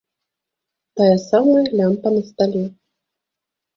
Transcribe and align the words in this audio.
Тая 1.01 1.17
самая 1.29 1.65
лямпа 1.77 2.07
на 2.17 2.21
стале. 2.31 2.65